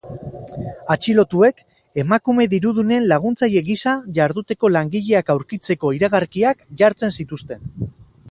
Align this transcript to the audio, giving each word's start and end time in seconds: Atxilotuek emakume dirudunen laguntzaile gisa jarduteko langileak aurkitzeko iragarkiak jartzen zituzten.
Atxilotuek 0.93 1.59
emakume 2.03 2.45
dirudunen 2.53 3.03
laguntzaile 3.11 3.61
gisa 3.67 3.93
jarduteko 4.19 4.73
langileak 4.77 5.29
aurkitzeko 5.35 5.95
iragarkiak 5.99 6.67
jartzen 6.83 7.17
zituzten. 7.21 7.71